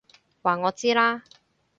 [0.41, 1.23] 話我知啦！